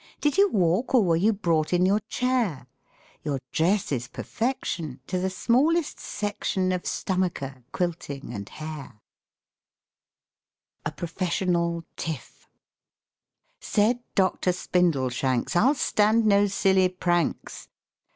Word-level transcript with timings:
Did 0.19 0.35
you 0.35 0.49
walk 0.49 0.95
or 0.95 1.03
were 1.03 1.15
you 1.15 1.31
brought 1.31 1.73
in 1.73 1.85
your 1.85 1.99
chair? 2.09 2.65
Your 3.23 3.39
dress 3.51 3.91
is 3.91 4.07
perfection 4.07 4.99
To 5.05 5.19
the 5.19 5.29
smallest 5.29 5.99
section 5.99 6.71
Of 6.71 6.87
stomacher, 6.87 7.63
quilting 7.71 8.33
and 8.33 8.49
hair. 8.49 8.99
A 10.87 10.91
PROFESSIONAL 10.91 11.83
TIFF 11.97 12.47
Said 13.59 13.99
Dr. 14.15 14.53
Spindleshanks, 14.53 15.55
"I'll 15.55 15.75
stand 15.75 16.25
no 16.25 16.47
silly 16.47 16.89
pranks!" 16.89 17.67